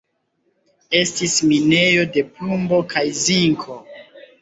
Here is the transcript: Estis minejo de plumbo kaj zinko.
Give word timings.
Estis 0.99 1.37
minejo 1.51 2.09
de 2.17 2.25
plumbo 2.33 2.83
kaj 2.97 3.09
zinko. 3.25 3.83